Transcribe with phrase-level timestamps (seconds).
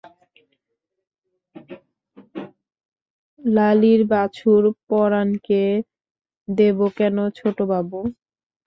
[3.39, 5.63] লালীর বাছুর পরাণকে
[6.47, 7.99] দেব কেন ছোটবাবু?